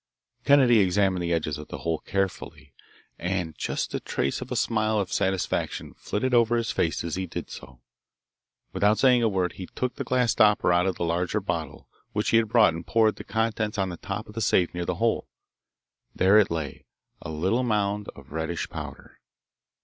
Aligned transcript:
Kennedy 0.45 0.79
examined 0.79 1.21
the 1.21 1.31
edges 1.31 1.59
of 1.59 1.67
the 1.67 1.77
hole 1.77 1.99
carefully, 1.99 2.73
and 3.19 3.55
just 3.55 3.91
the 3.91 3.99
trace 3.99 4.41
of 4.41 4.51
a 4.51 4.55
smile 4.55 4.99
of 4.99 5.13
satisfaction 5.13 5.93
flitted 5.93 6.33
over 6.33 6.57
his 6.57 6.71
face 6.71 7.03
as 7.03 7.13
he 7.13 7.27
did 7.27 7.51
so. 7.51 7.81
Without 8.73 8.97
saying 8.97 9.21
a 9.21 9.29
word 9.29 9.53
he 9.53 9.67
took 9.67 9.97
the 9.97 10.03
glass 10.03 10.31
stopper 10.31 10.73
out 10.73 10.87
of 10.87 10.95
the 10.95 11.03
larger 11.05 11.39
bottle 11.39 11.87
which 12.13 12.29
he 12.31 12.37
had 12.37 12.49
brought 12.49 12.73
and 12.73 12.87
poured 12.87 13.17
the 13.17 13.23
contents 13.23 13.77
on 13.77 13.89
the 13.89 13.97
top 13.97 14.27
of 14.27 14.33
the 14.33 14.41
safe 14.41 14.73
near 14.73 14.85
the 14.85 14.95
hole. 14.95 15.27
There 16.15 16.39
it 16.39 16.49
lay, 16.49 16.85
a 17.21 17.29
little 17.29 17.61
mound 17.61 18.07
of 18.15 18.31
reddish 18.31 18.69
powder. 18.71 19.19